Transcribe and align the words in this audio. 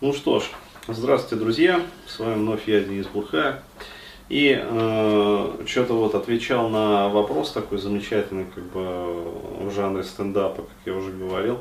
Ну 0.00 0.12
что 0.12 0.38
ж, 0.38 0.44
здравствуйте, 0.86 1.42
друзья. 1.42 1.80
С 2.06 2.20
вами 2.20 2.34
вновь 2.34 2.68
я, 2.68 2.82
Денис 2.82 3.08
Бурхая. 3.08 3.64
И 4.28 4.56
э, 4.56 5.64
что-то 5.66 5.94
вот 5.94 6.14
отвечал 6.14 6.68
на 6.68 7.08
вопрос 7.08 7.50
такой 7.50 7.78
замечательный, 7.78 8.46
как 8.54 8.62
бы 8.66 9.24
в 9.60 9.72
жанре 9.74 10.04
стендапа, 10.04 10.62
как 10.62 10.76
я 10.86 10.94
уже 10.94 11.10
говорил. 11.10 11.58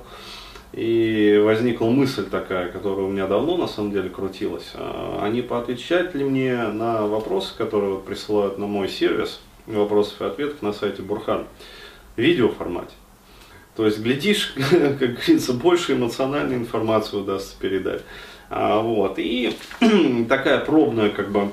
И 0.71 1.41
возникла 1.43 1.87
мысль 1.87 2.29
такая, 2.29 2.71
которая 2.71 3.07
у 3.07 3.09
меня 3.09 3.25
давно 3.25 3.57
на 3.57 3.67
самом 3.67 3.91
деле 3.91 4.11
крутилась. 4.11 4.71
А, 4.75 5.21
а 5.23 5.29
не 5.29 5.41
поотвечать 5.41 6.13
ли 6.13 6.23
мне 6.23 6.55
на 6.67 7.07
вопросы, 7.07 7.57
которые 7.57 7.95
вот 7.95 8.05
присылают 8.05 8.59
на 8.59 8.67
мой 8.67 8.87
сервис, 8.87 9.39
вопросов 9.65 10.21
и 10.21 10.25
ответов 10.25 10.61
на 10.61 10.73
сайте 10.73 11.01
Бурхан, 11.01 11.47
в 12.15 12.21
видеоформате. 12.21 12.93
То 13.77 13.85
есть, 13.85 13.99
глядишь, 13.99 14.53
как 14.71 14.97
говорится, 14.97 15.53
больше 15.53 15.93
эмоциональной 15.93 16.55
информации 16.55 17.17
удастся 17.17 17.55
передать. 17.59 18.01
А, 18.49 18.81
вот. 18.81 19.19
И 19.19 19.55
такая 20.27 20.57
пробная 20.57 21.11
как 21.11 21.31
бы 21.31 21.51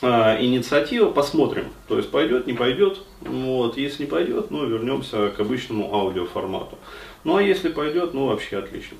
а, 0.00 0.40
инициатива, 0.40 1.10
посмотрим. 1.10 1.66
То 1.88 1.98
есть 1.98 2.10
пойдет, 2.10 2.46
не 2.46 2.54
пойдет. 2.54 3.02
Вот. 3.20 3.76
Если 3.76 4.04
не 4.04 4.08
пойдет, 4.08 4.50
ну 4.50 4.66
вернемся 4.66 5.28
к 5.28 5.40
обычному 5.40 5.94
аудиоформату. 5.94 6.78
Ну 7.22 7.36
а 7.36 7.42
если 7.42 7.68
пойдет, 7.68 8.14
ну 8.14 8.28
вообще 8.28 8.56
отлично. 8.56 8.96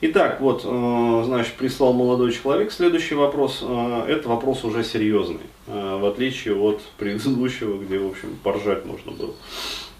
Итак, 0.00 0.40
вот, 0.40 0.62
э, 0.64 1.22
значит, 1.24 1.54
прислал 1.54 1.92
молодой 1.92 2.32
человек. 2.32 2.70
Следующий 2.70 3.16
вопрос, 3.16 3.64
э, 3.66 4.04
это 4.08 4.28
вопрос 4.28 4.62
уже 4.62 4.84
серьезный, 4.84 5.40
э, 5.66 5.98
в 6.00 6.06
отличие 6.06 6.54
от 6.54 6.82
предыдущего, 6.98 7.82
где, 7.82 7.98
в 7.98 8.10
общем, 8.10 8.38
поржать 8.44 8.84
можно 8.84 9.10
было. 9.10 9.34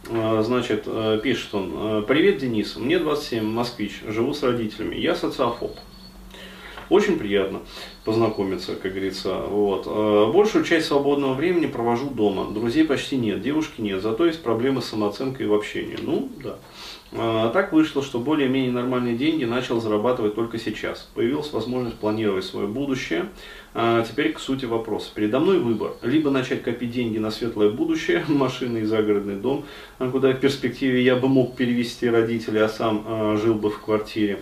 Значит, 0.09 0.89
пишет 1.23 1.55
он, 1.55 2.05
привет, 2.07 2.39
Денис, 2.39 2.77
мне 2.77 2.99
27, 2.99 3.45
москвич, 3.45 4.01
живу 4.07 4.33
с 4.33 4.43
родителями, 4.43 4.97
я 4.97 5.15
социофоб. 5.15 5.77
Очень 6.89 7.19
приятно 7.19 7.61
познакомиться, 8.05 8.75
как 8.75 8.93
говорится. 8.93 9.35
Вот. 9.35 9.87
Большую 10.33 10.65
часть 10.65 10.87
свободного 10.87 11.35
времени 11.35 11.67
провожу 11.67 12.09
дома. 12.11 12.51
Друзей 12.53 12.85
почти 12.85 13.17
нет, 13.17 13.43
девушки 13.43 13.81
нет, 13.81 14.01
зато 14.01 14.27
есть 14.27 14.43
проблемы 14.43 14.81
с 14.81 14.87
самооценкой 14.87 15.47
и 15.47 15.49
в 15.49 15.55
общении. 15.55 15.99
Ну, 16.01 16.31
да. 16.43 16.57
А 17.13 17.51
так 17.51 17.73
вышло, 17.73 18.03
что 18.03 18.19
более-менее 18.19 18.71
нормальные 18.71 19.17
деньги 19.17 19.45
начал 19.45 19.81
зарабатывать 19.81 20.35
только 20.35 20.59
сейчас. 20.59 21.09
Появилась 21.15 21.53
возможность 21.53 21.97
планировать 21.97 22.45
свое 22.45 22.67
будущее. 22.67 23.31
А 23.75 24.03
теперь 24.03 24.33
к 24.33 24.41
сути 24.41 24.65
вопроса. 24.65 25.11
Передо 25.15 25.41
мной 25.41 25.59
выбор. 25.59 25.93
Либо 26.03 26.31
начать 26.31 26.63
копить 26.63 26.91
деньги 26.91 27.19
на 27.19 27.31
светлое 27.31 27.71
будущее, 27.71 28.25
машины 28.29 28.79
и 28.79 28.85
загородный 28.85 29.37
дом, 29.37 29.65
куда 29.99 30.33
в 30.33 30.41
перспективе 30.41 31.03
я 31.03 31.17
бы 31.17 31.29
мог 31.29 31.57
перевести 31.57 32.09
родителей, 32.09 32.61
а 32.61 32.69
сам 32.69 33.37
жил 33.39 33.55
бы 33.55 33.71
в 33.71 33.81
квартире. 33.81 34.41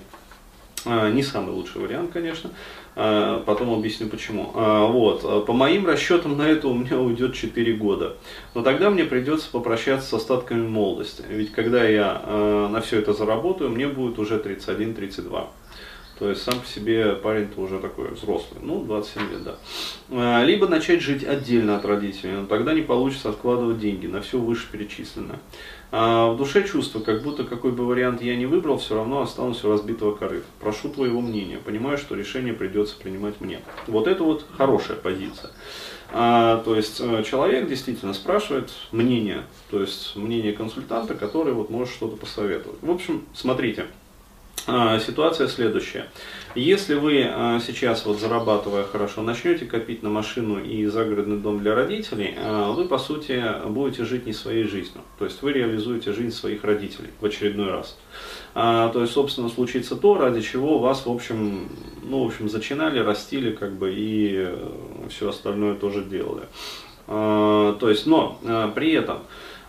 А, 0.87 1.11
не 1.11 1.23
самый 1.23 1.53
лучший 1.53 1.81
вариант, 1.81 2.12
конечно. 2.12 2.51
А, 2.95 3.42
потом 3.45 3.75
объясню 3.75 4.09
почему. 4.09 4.53
А, 4.55 4.87
вот. 4.87 5.47
По 5.47 5.53
моим 5.53 5.87
расчетам 5.87 6.37
на 6.39 6.48
это 6.48 6.69
у 6.69 6.75
меня 6.75 6.98
уйдет 6.98 7.34
4 7.34 7.73
года. 7.75 8.17
Но 8.55 8.62
тогда 8.62 8.91
мне 8.91 9.05
придется 9.05 9.51
попрощаться 9.51 10.09
с 10.09 10.12
остатками 10.15 10.67
молодости. 10.67 11.25
Ведь 11.28 11.53
когда 11.53 11.84
я 11.84 12.69
на 12.70 12.81
все 12.81 13.01
это 13.01 13.12
заработаю, 13.12 13.70
мне 13.70 13.89
будет 13.89 14.19
уже 14.19 14.37
31-32. 14.39 15.47
То 16.19 16.31
есть 16.31 16.42
сам 16.42 16.61
по 16.61 16.67
себе 16.67 17.12
парень-то 17.12 17.61
уже 17.61 17.78
такой 17.78 18.09
взрослый, 18.09 18.61
ну, 18.62 18.83
27 18.83 19.31
лет, 19.31 19.42
да. 19.45 20.45
Либо 20.45 20.67
начать 20.67 21.03
жить 21.03 21.22
отдельно 21.25 21.77
от 21.77 21.84
родителей, 21.84 22.33
но 22.33 22.47
тогда 22.47 22.72
не 22.72 22.81
получится 22.81 23.28
откладывать 23.28 23.78
деньги 23.78 24.06
на 24.06 24.22
все 24.22 24.39
вышеперечисленное. 24.39 25.39
А 25.92 26.33
в 26.33 26.39
душе 26.39 26.67
чувство, 26.67 27.00
как 27.00 27.22
будто 27.22 27.44
какой 27.44 27.72
бы 27.72 27.87
вариант 27.87 28.22
я 28.22 28.34
не 28.34 28.47
выбрал, 28.47 28.78
все 28.78 28.94
равно 28.94 29.20
останусь 29.20 29.62
у 29.64 29.70
разбитого 29.70 30.17
корыта. 30.17 30.47
Прошу 30.59 30.89
твоего 30.89 31.20
мнения, 31.20 31.59
понимаю, 31.59 31.98
что 31.98 32.14
решение 32.14 32.55
придется 32.55 32.97
принимать 32.97 33.41
мне. 33.41 33.61
Вот 33.87 34.09
это 34.09 34.25
вот 34.25 34.47
хорошая 34.56 34.97
позиция. 34.97 35.50
А, 36.12 36.62
то 36.64 36.77
есть 36.77 37.00
э, 37.00 37.22
человек 37.25 37.69
действительно 37.69 38.14
спрашивает 38.14 38.71
мнение, 38.93 39.43
то 39.71 39.81
есть 39.81 40.16
мнение 40.16 40.53
консультанта, 40.53 41.15
который 41.15 41.53
вот 41.53 41.69
может 41.69 41.93
что-то 41.93 42.16
посоветовать. 42.16 42.78
В 42.81 42.91
общем, 42.91 43.25
смотрите. 43.34 43.87
А, 44.69 44.99
ситуация 44.99 45.47
следующая. 45.47 46.06
Если 46.56 46.94
вы 46.94 47.25
а, 47.25 47.60
сейчас, 47.65 48.04
вот 48.04 48.19
зарабатывая 48.19 48.82
хорошо, 48.82 49.22
начнете 49.22 49.65
копить 49.65 50.03
на 50.03 50.10
машину 50.10 50.59
и 50.59 50.87
загородный 50.87 51.37
дом 51.37 51.60
для 51.60 51.75
родителей, 51.75 52.34
а, 52.37 52.72
вы, 52.72 52.87
по 52.87 52.99
сути, 52.99 53.41
будете 53.69 54.04
жить 54.04 54.27
не 54.27 54.32
своей 54.32 54.65
жизнью. 54.65 55.03
То 55.19 55.25
есть 55.25 55.41
вы 55.43 55.53
реализуете 55.53 56.12
жизнь 56.12 56.34
своих 56.34 56.65
родителей 56.65 57.10
в 57.21 57.25
очередной 57.25 57.71
раз. 57.71 57.97
То 58.54 58.93
есть, 58.94 59.12
собственно, 59.12 59.50
случится 59.50 59.97
то, 59.97 60.16
ради 60.16 60.41
чего 60.41 60.78
вас, 60.78 61.04
в 61.04 61.10
общем, 61.10 61.69
ну, 62.03 62.25
в 62.25 62.28
общем, 62.28 62.48
зачинали, 62.48 62.98
растили, 62.98 63.53
как 63.53 63.75
бы, 63.75 63.93
и 63.94 64.33
э, 64.34 64.56
все 65.10 65.28
остальное 65.28 65.75
тоже 65.75 66.03
делали. 66.03 66.44
То 67.06 67.78
есть, 67.83 68.06
но 68.06 68.41
при 68.75 68.93
этом 68.93 69.19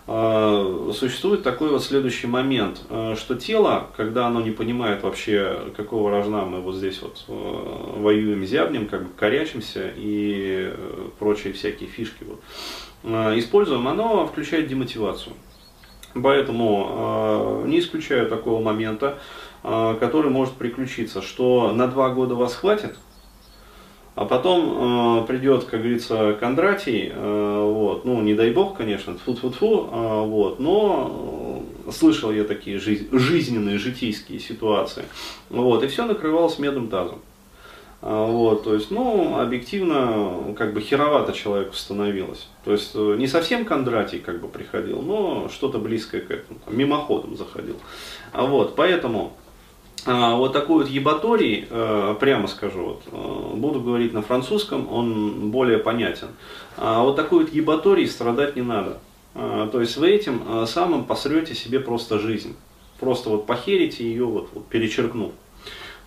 существует 0.08 1.44
такой 1.44 1.70
вот 1.70 1.84
следующий 1.84 2.28
момент, 2.28 2.82
а, 2.90 3.16
что 3.18 3.36
тело, 3.36 3.90
когда 3.98 4.28
оно 4.28 4.40
не 4.40 4.52
понимает 4.52 5.04
вообще, 5.04 5.74
какого 5.76 6.10
рожна 6.10 6.46
мы 6.46 6.62
вот 6.62 6.76
здесь 6.76 7.02
вот 7.02 7.26
а, 7.28 8.00
воюем, 8.00 8.46
зябнем, 8.46 8.88
как 8.88 9.04
бы 9.04 9.10
корячимся 9.18 9.92
и 9.98 10.72
э, 10.72 11.10
прочие 11.20 11.52
всякие 11.52 11.90
фишки 11.90 12.24
вот, 12.24 12.42
используем, 13.38 13.86
оно 13.86 14.26
включает 14.26 14.68
демотивацию. 14.68 15.36
Поэтому 16.14 17.64
не 17.68 17.80
исключаю 17.80 18.28
такого 18.28 18.64
момента, 18.64 19.20
который 19.62 20.32
может 20.32 20.56
приключиться, 20.56 21.22
что 21.22 21.74
на 21.74 21.88
два 21.88 22.10
года 22.10 22.34
вас 22.34 22.56
хватит, 22.56 22.98
а 24.18 24.26
потом 24.26 25.22
э, 25.22 25.28
придет, 25.28 25.66
как 25.66 25.82
говорится, 25.82 26.36
Кондратий, 26.40 27.12
э, 27.14 27.72
вот, 27.72 28.04
ну, 28.04 28.20
не 28.24 28.34
дай 28.34 28.50
бог, 28.50 28.76
конечно, 28.76 29.16
фу 29.24 29.36
фу 29.36 29.52
фу 29.52 29.90
э, 29.92 30.22
вот, 30.26 30.60
но 30.60 31.64
э, 31.86 31.92
слышал 31.92 32.32
я 32.32 32.44
такие 32.44 32.80
жизнь, 32.80 33.10
жизненные, 33.12 33.78
житейские 33.78 34.40
ситуации, 34.40 35.04
вот, 35.52 35.84
и 35.84 35.88
все 35.88 36.04
накрывалось 36.08 36.58
медным 36.58 36.88
тазом. 36.88 37.20
А, 38.02 38.26
вот, 38.26 38.64
то 38.64 38.74
есть, 38.74 38.90
ну, 38.90 39.38
объективно, 39.38 40.56
как 40.58 40.74
бы 40.74 40.82
херовато 40.82 41.34
человеку 41.34 41.76
становилось. 41.76 42.48
То 42.66 42.72
есть, 42.72 42.94
э, 42.96 43.16
не 43.20 43.28
совсем 43.28 43.66
Кондратий 43.66 44.18
как 44.18 44.42
бы 44.42 44.48
приходил, 44.48 45.04
но 45.04 45.48
что-то 45.50 45.78
близкое 45.78 46.22
к 46.22 46.32
этому, 46.32 46.60
там, 46.66 46.76
мимоходом 46.76 47.38
заходил. 47.38 47.76
А 48.34 48.48
вот, 48.48 48.76
поэтому 48.76 49.34
вот 50.08 50.54
такой 50.54 50.84
вот 50.84 50.88
ебаторий, 50.88 51.68
э, 51.70 52.16
прямо 52.20 52.48
скажу, 52.48 52.84
вот, 52.84 53.04
э, 53.12 53.56
буду 53.58 53.82
говорить 53.82 54.14
на 54.14 54.22
французском, 54.22 54.88
он 54.92 55.52
более 55.52 55.80
понятен. 55.80 56.30
А 56.78 57.04
вот 57.04 57.18
такой 57.18 57.44
вот 57.44 57.54
ебаторий 57.54 58.08
страдать 58.08 58.56
не 58.56 58.62
надо. 58.62 59.00
А, 59.36 59.68
то 59.68 59.82
есть 59.82 59.98
вы 59.98 60.10
этим 60.10 60.44
э, 60.48 60.66
самым 60.66 61.04
посрете 61.04 61.56
себе 61.56 61.82
просто 61.82 62.20
жизнь. 62.20 62.56
Просто 63.02 63.30
вот 63.30 63.46
похерите 63.46 64.06
ее, 64.06 64.26
вот, 64.26 64.50
вот 64.54 64.66
перечеркнув. 64.68 65.32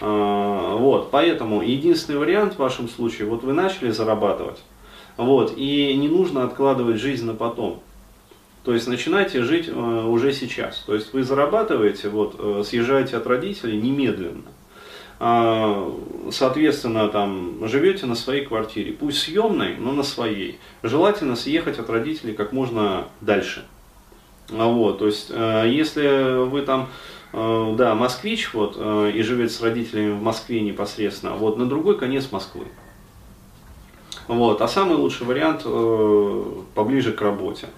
Вот, 0.01 1.11
поэтому 1.11 1.61
единственный 1.61 2.19
вариант 2.19 2.55
в 2.55 2.59
вашем 2.59 2.89
случае, 2.89 3.29
вот 3.29 3.43
вы 3.45 3.53
начали 3.53 3.91
зарабатывать, 3.91 4.63
вот, 5.19 5.53
и 5.59 5.95
не 5.95 6.09
нужно 6.09 6.45
откладывать 6.45 6.97
жизнь 6.97 7.27
на 7.27 7.35
потом. 7.35 7.83
То 8.63 8.75
есть 8.75 8.87
начинайте 8.87 9.43
жить 9.43 9.69
э, 9.69 9.73
уже 9.73 10.33
сейчас. 10.33 10.83
То 10.87 10.95
есть 10.95 11.13
вы 11.15 11.23
зарабатываете, 11.23 12.11
вот, 12.11 12.35
э, 12.39 12.63
съезжаете 12.65 13.17
от 13.17 13.27
родителей 13.27 13.81
немедленно. 13.81 14.43
А, 15.19 15.95
соответственно, 16.31 17.09
там, 17.09 17.67
живете 17.67 18.07
на 18.07 18.15
своей 18.15 18.45
квартире, 18.45 18.93
пусть 18.93 19.23
съемной, 19.23 19.77
но 19.77 19.93
на 19.93 20.03
своей. 20.03 20.59
Желательно 20.83 21.37
съехать 21.37 21.79
от 21.79 21.89
родителей 21.89 22.35
как 22.35 22.53
можно 22.53 23.07
дальше. 23.21 23.65
А 24.51 24.67
вот, 24.67 24.99
то 24.99 25.07
есть, 25.07 25.29
э, 25.31 25.65
если 25.69 26.45
вы 26.45 26.63
там, 26.63 26.89
да, 27.33 27.95
москвич, 27.95 28.53
вот, 28.55 28.77
и 28.77 29.23
живете 29.23 29.55
с 29.55 29.63
родителями 29.63 30.11
в 30.15 30.21
Москве 30.21 30.63
непосредственно, 30.63 31.35
вот, 31.35 31.59
на 31.59 31.67
другой 31.67 31.97
конец 31.97 32.33
Москвы. 32.33 32.65
Вот, 34.27 34.61
а 34.61 34.67
самый 34.67 34.97
лучший 34.97 35.29
вариант 35.29 35.63
поближе 36.75 37.13
к 37.13 37.21
работе. 37.21 37.69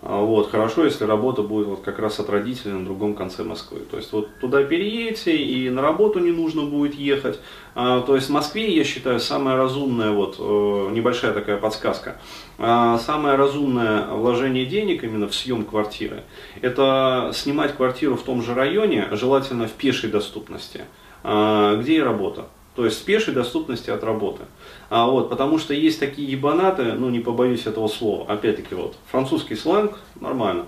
А, 0.00 0.20
вот, 0.20 0.50
хорошо, 0.50 0.84
если 0.84 1.04
работа 1.04 1.42
будет 1.42 1.66
вот 1.66 1.80
как 1.80 1.98
раз 1.98 2.20
от 2.20 2.30
родителей 2.30 2.72
на 2.72 2.84
другом 2.84 3.14
конце 3.14 3.42
Москвы. 3.42 3.80
То 3.80 3.96
есть 3.96 4.12
вот 4.12 4.28
туда 4.40 4.62
переедете 4.62 5.36
и 5.36 5.68
на 5.70 5.82
работу 5.82 6.20
не 6.20 6.30
нужно 6.30 6.62
будет 6.62 6.94
ехать. 6.94 7.40
А, 7.74 8.00
то 8.02 8.14
есть 8.14 8.28
в 8.28 8.32
Москве, 8.32 8.74
я 8.74 8.84
считаю, 8.84 9.18
самая 9.18 9.56
разумная, 9.56 10.12
вот 10.12 10.36
э, 10.38 10.90
небольшая 10.92 11.32
такая 11.32 11.56
подсказка, 11.56 12.20
а, 12.58 12.98
самое 12.98 13.36
разумное 13.36 14.06
вложение 14.06 14.66
денег 14.66 15.02
именно 15.02 15.28
в 15.28 15.34
съем 15.34 15.64
квартиры, 15.64 16.22
это 16.60 17.32
снимать 17.34 17.74
квартиру 17.74 18.16
в 18.16 18.22
том 18.22 18.42
же 18.42 18.54
районе, 18.54 19.08
желательно 19.12 19.66
в 19.66 19.72
пешей 19.72 20.10
доступности, 20.10 20.84
где 21.22 21.96
и 21.96 22.00
работа. 22.00 22.46
То 22.78 22.84
есть 22.84 23.02
в 23.02 23.04
пешей 23.04 23.34
доступности 23.34 23.90
от 23.90 24.04
работы. 24.04 24.44
А, 24.88 25.08
вот, 25.08 25.30
потому 25.30 25.58
что 25.58 25.74
есть 25.74 25.98
такие 25.98 26.30
ебанаты, 26.30 26.92
ну 26.92 27.10
не 27.10 27.18
побоюсь 27.18 27.66
этого 27.66 27.88
слова, 27.88 28.30
опять-таки 28.30 28.76
вот, 28.76 28.94
французский 29.10 29.56
сленг, 29.56 29.98
нормально. 30.20 30.66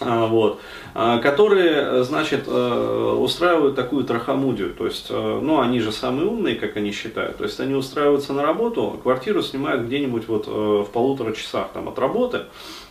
а, 0.00 0.26
вот, 0.26 0.60
а, 0.92 1.20
которые, 1.20 2.04
значит, 2.04 2.44
э, 2.46 3.16
устраивают 3.18 3.74
такую 3.74 4.04
трахамудию, 4.04 4.74
то 4.74 4.84
есть, 4.84 5.06
э, 5.08 5.40
ну, 5.42 5.60
они 5.62 5.80
же 5.80 5.92
самые 5.92 6.26
умные, 6.26 6.56
как 6.56 6.76
они 6.76 6.92
считают, 6.92 7.38
то 7.38 7.44
есть, 7.44 7.58
они 7.58 7.74
устраиваются 7.74 8.34
на 8.34 8.42
работу, 8.42 9.00
квартиру 9.02 9.42
снимают 9.42 9.86
где-нибудь 9.86 10.28
вот 10.28 10.46
э, 10.46 10.50
в 10.50 10.90
полутора 10.92 11.32
часах 11.32 11.70
там 11.72 11.88
от 11.88 11.98
работы, 11.98 12.42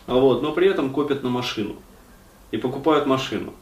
вот, 0.08 0.42
но 0.42 0.50
при 0.50 0.66
этом 0.66 0.90
копят 0.90 1.22
на 1.22 1.28
машину 1.28 1.76
и 2.50 2.56
покупают 2.56 3.06
машину. 3.06 3.52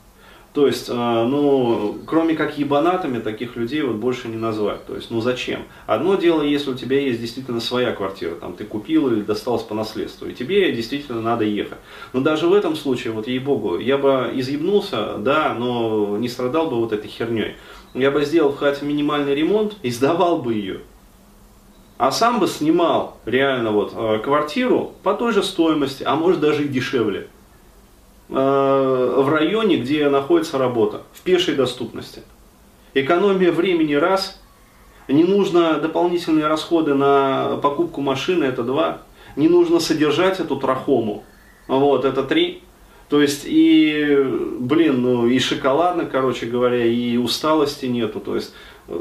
То 0.52 0.66
есть, 0.66 0.90
э, 0.90 0.92
ну, 0.92 1.96
кроме 2.06 2.34
как 2.34 2.58
ебанатами, 2.58 3.20
таких 3.20 3.56
людей 3.56 3.80
вот 3.82 3.96
больше 3.96 4.28
не 4.28 4.36
назвать. 4.36 4.84
То 4.84 4.94
есть, 4.94 5.10
ну 5.10 5.22
зачем? 5.22 5.62
Одно 5.86 6.16
дело, 6.16 6.42
если 6.42 6.70
у 6.70 6.74
тебя 6.74 7.00
есть 7.00 7.20
действительно 7.20 7.60
своя 7.60 7.92
квартира, 7.92 8.34
там 8.34 8.52
ты 8.52 8.64
купил 8.64 9.10
или 9.10 9.22
досталась 9.22 9.62
по 9.62 9.74
наследству, 9.74 10.26
и 10.26 10.34
тебе 10.34 10.70
действительно 10.72 11.22
надо 11.22 11.44
ехать. 11.44 11.78
Но 12.12 12.20
даже 12.20 12.48
в 12.48 12.52
этом 12.52 12.76
случае, 12.76 13.14
вот 13.14 13.28
ей-богу, 13.28 13.78
я 13.78 13.96
бы 13.96 14.30
изъебнулся, 14.34 15.16
да, 15.16 15.54
но 15.54 16.18
не 16.18 16.28
страдал 16.28 16.68
бы 16.68 16.76
вот 16.76 16.92
этой 16.92 17.08
херней. 17.08 17.54
Я 17.94 18.10
бы 18.10 18.22
сделал 18.24 18.52
в 18.52 18.58
хате 18.58 18.84
минимальный 18.84 19.34
ремонт 19.34 19.76
и 19.82 19.90
сдавал 19.90 20.42
бы 20.42 20.52
ее. 20.52 20.80
А 21.96 22.10
сам 22.10 22.40
бы 22.40 22.46
снимал 22.46 23.16
реально 23.24 23.70
вот 23.70 23.92
э, 23.94 24.18
квартиру 24.18 24.92
по 25.02 25.14
той 25.14 25.32
же 25.32 25.42
стоимости, 25.42 26.02
а 26.02 26.14
может 26.14 26.40
даже 26.40 26.64
и 26.64 26.68
дешевле. 26.68 27.28
Э, 28.28 29.14
в 29.18 29.28
районе, 29.28 29.76
где 29.76 30.08
находится 30.08 30.58
работа, 30.58 31.02
в 31.12 31.20
пешей 31.20 31.54
доступности. 31.54 32.22
Экономия 32.94 33.52
времени 33.52 33.94
раз, 33.94 34.40
не 35.08 35.24
нужно 35.24 35.78
дополнительные 35.78 36.46
расходы 36.46 36.94
на 36.94 37.58
покупку 37.62 38.00
машины, 38.00 38.44
это 38.44 38.62
два, 38.62 39.02
не 39.36 39.48
нужно 39.48 39.80
содержать 39.80 40.40
эту 40.40 40.56
трахому, 40.56 41.24
вот, 41.68 42.04
это 42.04 42.22
три. 42.22 42.62
То 43.08 43.20
есть 43.20 43.42
и, 43.44 44.26
блин, 44.58 45.02
ну 45.02 45.26
и 45.26 45.38
шоколадно, 45.38 46.06
короче 46.06 46.46
говоря, 46.46 46.82
и 46.86 47.18
усталости 47.18 47.84
нету, 47.84 48.20
то 48.20 48.36
есть 48.36 48.54
э, 48.88 48.98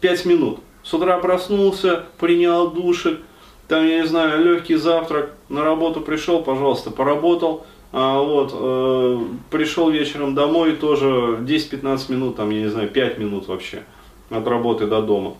пять 0.00 0.24
минут. 0.24 0.60
С 0.84 0.94
утра 0.94 1.18
проснулся, 1.18 2.04
принял 2.18 2.70
душик, 2.70 3.18
там, 3.66 3.86
я 3.86 4.02
не 4.02 4.06
знаю, 4.06 4.44
легкий 4.44 4.76
завтрак, 4.76 5.34
на 5.48 5.64
работу 5.64 6.00
пришел, 6.00 6.42
пожалуйста, 6.42 6.90
поработал, 6.90 7.66
а, 7.92 8.22
вот, 8.22 8.52
э, 8.54 9.18
пришел 9.50 9.90
вечером 9.90 10.34
домой, 10.34 10.72
тоже 10.72 11.38
10-15 11.40 12.10
минут, 12.12 12.36
там, 12.36 12.50
я 12.50 12.60
не 12.62 12.68
знаю, 12.68 12.88
5 12.88 13.18
минут 13.18 13.48
вообще 13.48 13.82
от 14.30 14.46
работы 14.46 14.86
до 14.86 15.02
дома. 15.02 15.34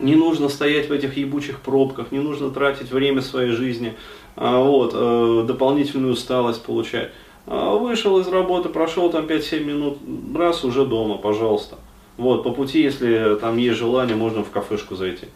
Не 0.00 0.16
нужно 0.16 0.48
стоять 0.48 0.88
в 0.88 0.92
этих 0.92 1.16
ебучих 1.16 1.60
пробках, 1.60 2.10
не 2.10 2.18
нужно 2.18 2.50
тратить 2.50 2.90
время 2.90 3.22
своей 3.22 3.50
жизни, 3.50 3.94
а, 4.34 4.60
вот, 4.60 4.90
э, 4.94 5.44
дополнительную 5.46 6.14
усталость 6.14 6.64
получать. 6.64 7.12
А, 7.46 7.76
вышел 7.76 8.18
из 8.18 8.26
работы, 8.26 8.70
прошел 8.70 9.10
там 9.10 9.26
5-7 9.26 9.64
минут, 9.64 9.98
раз, 10.34 10.64
уже 10.64 10.84
дома, 10.84 11.16
пожалуйста. 11.18 11.76
Вот, 12.16 12.42
по 12.42 12.50
пути, 12.50 12.82
если 12.82 13.36
там 13.40 13.56
есть 13.56 13.78
желание, 13.78 14.16
можно 14.16 14.42
в 14.42 14.50
кафешку 14.50 14.96
зайти. 14.96 15.26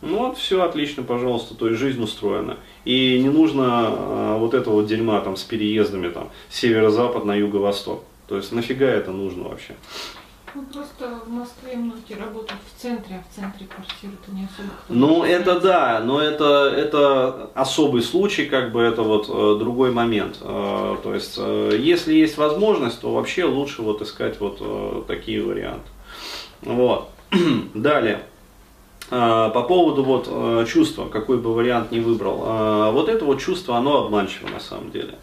Ну 0.00 0.18
вот, 0.18 0.38
все 0.38 0.62
отлично, 0.62 1.02
пожалуйста, 1.02 1.54
то 1.54 1.68
есть 1.68 1.80
жизнь 1.80 2.02
устроена. 2.02 2.58
И 2.84 3.18
не 3.20 3.30
нужно 3.30 3.64
а, 3.66 4.38
вот 4.38 4.54
этого 4.54 4.74
вот 4.74 4.86
дерьма 4.86 5.20
там 5.20 5.36
с 5.36 5.42
переездами 5.42 6.08
там 6.08 6.30
северо-запад 6.50 7.24
на 7.24 7.34
юго-восток. 7.34 8.04
То 8.28 8.36
есть 8.36 8.52
нафига 8.52 8.86
это 8.86 9.10
нужно 9.10 9.48
вообще? 9.48 9.74
Ну 10.54 10.62
просто 10.62 11.20
в 11.26 11.30
Москве 11.30 11.76
многие 11.76 12.14
работают 12.14 12.60
в 12.74 12.80
центре, 12.80 13.16
а 13.16 13.22
в 13.22 13.34
центре 13.34 13.66
квартиры-то 13.66 14.32
не 14.32 14.44
особо 14.44 14.70
кто 14.82 14.94
Ну 14.94 15.22
это 15.22 15.60
да, 15.60 16.00
но 16.04 16.20
это, 16.20 16.72
это 16.74 17.50
особый 17.54 18.02
случай, 18.02 18.46
как 18.46 18.72
бы 18.72 18.80
это 18.80 19.02
вот 19.02 19.28
э, 19.28 19.58
другой 19.58 19.92
момент. 19.92 20.38
Э, 20.40 20.96
то 21.02 21.14
есть 21.14 21.36
э, 21.38 21.76
если 21.78 22.14
есть 22.14 22.38
возможность, 22.38 23.00
то 23.00 23.12
вообще 23.12 23.44
лучше 23.44 23.82
вот 23.82 24.00
искать 24.00 24.40
вот 24.40 24.58
э, 24.60 25.02
такие 25.06 25.42
варианты. 25.42 25.88
Вот. 26.62 27.10
Далее. 27.74 28.22
А, 29.10 29.48
по 29.50 29.62
поводу 29.62 30.04
вот 30.04 30.28
э, 30.30 30.66
чувства, 30.68 31.08
какой 31.08 31.38
бы 31.38 31.54
вариант 31.54 31.90
ни 31.92 32.00
выбрал, 32.00 32.42
а, 32.44 32.90
вот 32.90 33.08
это 33.08 33.24
вот 33.24 33.40
чувство, 33.40 33.76
оно 33.76 34.04
обманчиво 34.04 34.48
на 34.48 34.60
самом 34.60 34.90
деле. 34.90 35.14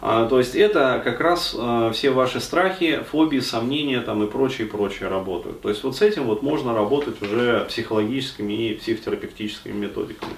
А, 0.00 0.26
то 0.26 0.38
есть 0.38 0.56
это 0.56 1.00
как 1.04 1.20
раз 1.20 1.54
э, 1.56 1.90
все 1.94 2.10
ваши 2.10 2.40
страхи, 2.40 3.04
фобии, 3.10 3.38
сомнения 3.38 4.00
там 4.00 4.24
и 4.24 4.26
прочее, 4.26 4.66
прочее 4.66 5.08
работают. 5.08 5.60
То 5.60 5.68
есть 5.68 5.84
вот 5.84 5.96
с 5.96 6.02
этим 6.02 6.24
вот 6.24 6.42
можно 6.42 6.74
работать 6.74 7.22
уже 7.22 7.64
психологическими 7.68 8.70
и 8.70 8.74
психотерапевтическими 8.74 9.72
методиками. 9.72 10.32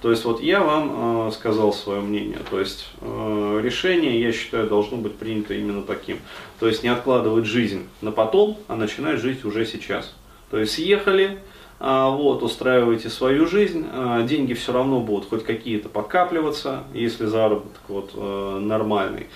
То 0.00 0.10
есть 0.10 0.24
вот 0.24 0.40
я 0.40 0.60
вам 0.60 1.28
э, 1.28 1.32
сказал 1.32 1.72
свое 1.72 2.00
мнение. 2.00 2.38
То 2.50 2.60
есть 2.60 2.88
решение, 3.02 4.20
я 4.20 4.32
считаю, 4.32 4.68
должно 4.68 4.96
быть 4.98 5.16
принято 5.16 5.54
именно 5.54 5.82
таким. 5.82 6.18
То 6.60 6.68
есть 6.68 6.84
не 6.84 6.88
откладывать 6.88 7.46
жизнь 7.46 7.88
на 8.00 8.12
потом, 8.12 8.58
а 8.68 8.76
начинать 8.76 9.20
жить 9.20 9.44
уже 9.44 9.66
сейчас. 9.66 10.14
То 10.50 10.58
есть 10.58 10.74
съехали, 10.74 11.40
вот, 11.80 12.42
устраиваете 12.42 13.10
свою 13.10 13.46
жизнь, 13.46 13.86
а, 13.92 14.22
деньги 14.22 14.54
все 14.54 14.72
равно 14.72 15.00
будут 15.00 15.28
хоть 15.28 15.44
какие-то 15.44 15.88
подкапливаться, 15.88 16.84
если 16.94 17.26
заработок 17.26 17.82
вот 17.88 18.12
э, 18.14 18.58
нормальный. 18.60 19.26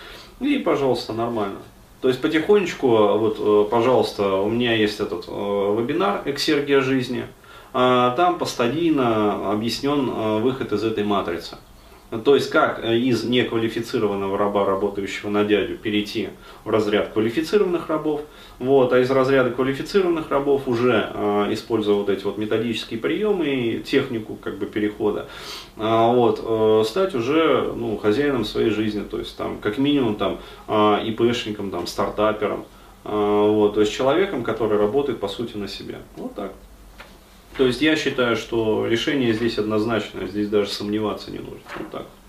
И, 0.40 0.58
пожалуйста, 0.58 1.12
нормально. 1.12 1.58
То 2.00 2.08
есть 2.08 2.20
потихонечку, 2.20 2.88
вот, 2.88 3.36
э, 3.38 3.68
пожалуйста, 3.70 4.36
у 4.36 4.48
меня 4.48 4.74
есть 4.74 5.00
этот 5.00 5.24
э, 5.26 5.30
вебинар 5.30 6.22
«Эксергия 6.24 6.80
жизни», 6.80 7.26
а, 7.74 8.12
там 8.12 8.38
постадийно 8.38 9.52
объяснен 9.52 10.40
выход 10.40 10.72
из 10.72 10.82
этой 10.84 11.04
матрицы. 11.04 11.58
То 12.10 12.34
есть 12.34 12.48
как 12.48 12.82
э, 12.82 12.96
из 12.96 13.24
неквалифицированного 13.24 14.38
раба, 14.38 14.64
работающего 14.64 15.28
на 15.28 15.44
дядю, 15.44 15.76
перейти 15.76 16.30
в 16.64 16.70
разряд 16.70 17.12
квалифицированных 17.12 17.88
рабов, 17.88 18.22
вот, 18.58 18.94
а 18.94 18.98
из 18.98 19.10
разряда 19.10 19.50
квалифицированных 19.50 20.30
рабов 20.30 20.62
уже, 20.66 21.10
э, 21.12 21.48
используя 21.52 21.96
вот 21.96 22.08
эти 22.08 22.24
вот 22.24 22.38
методические 22.38 22.98
приемы 22.98 23.46
и 23.46 23.80
технику 23.80 24.36
как 24.36 24.56
бы 24.56 24.64
перехода, 24.64 25.28
э, 25.76 25.82
вот, 25.82 26.40
э, 26.42 26.84
стать 26.86 27.14
уже 27.14 27.74
ну, 27.76 27.98
хозяином 27.98 28.46
своей 28.46 28.70
жизни, 28.70 29.02
то 29.02 29.18
есть 29.18 29.36
там 29.36 29.58
как 29.58 29.76
минимум 29.76 30.16
там 30.16 30.38
э, 30.66 31.04
ИПшником, 31.04 31.70
там, 31.70 31.86
стартапером, 31.86 32.64
вот, 33.04 33.74
то 33.74 33.80
есть 33.80 33.92
человеком, 33.92 34.42
который 34.42 34.76
работает 34.76 35.20
по 35.20 35.28
сути 35.28 35.56
на 35.56 35.68
себя. 35.68 35.98
Вот 36.16 36.34
так. 36.34 36.52
То 37.58 37.66
есть 37.66 37.82
я 37.82 37.96
считаю, 37.96 38.36
что 38.36 38.86
решение 38.86 39.34
здесь 39.34 39.58
однозначное, 39.58 40.28
здесь 40.28 40.48
даже 40.48 40.70
сомневаться 40.70 41.32
не 41.32 41.40
нужно. 41.40 41.60
Вот 41.76 41.90
так. 41.90 42.06